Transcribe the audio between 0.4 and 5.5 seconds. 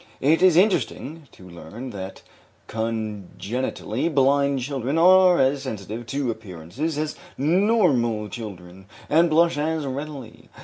is interesting to learn that congenitally blind children are